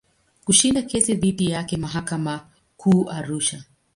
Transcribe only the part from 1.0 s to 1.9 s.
dhidi yake